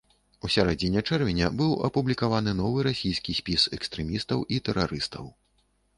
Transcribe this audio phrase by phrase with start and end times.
[0.47, 5.29] У сярэдзіне чэрвеня быў апублікаваны новы расійскі спіс экстрэмістаў і тэрарыстаў.